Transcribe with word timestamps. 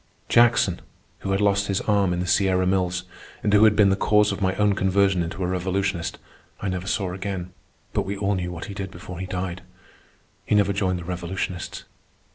Jackson, 0.29 0.81
who 1.19 1.29
had 1.31 1.39
lost 1.41 1.67
his 1.67 1.79
arm 1.81 2.11
in 2.11 2.19
the 2.19 2.25
Sierra 2.25 2.65
Mills 2.65 3.03
and 3.43 3.53
who 3.53 3.65
had 3.65 3.75
been 3.75 3.89
the 3.89 3.95
cause 3.95 4.31
of 4.31 4.41
my 4.41 4.55
own 4.55 4.73
conversion 4.73 5.21
into 5.21 5.43
a 5.43 5.47
revolutionist, 5.47 6.17
I 6.59 6.69
never 6.69 6.87
saw 6.87 7.13
again; 7.13 7.53
but 7.93 8.01
we 8.01 8.17
all 8.17 8.33
knew 8.33 8.51
what 8.51 8.65
he 8.65 8.73
did 8.73 8.89
before 8.89 9.19
he 9.19 9.27
died. 9.27 9.61
He 10.43 10.55
never 10.55 10.73
joined 10.73 10.97
the 10.97 11.03
revolutionists. 11.05 11.83